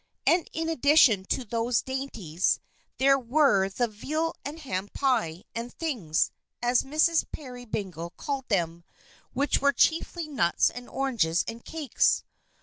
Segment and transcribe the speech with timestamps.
[0.25, 2.59] And in addition to these dainties,
[2.97, 7.25] there were the veal and ham pie and "things," as Mrs.
[7.31, 8.83] Peerybingle called them;
[9.33, 12.23] which were chiefly nuts and oranges and cakes.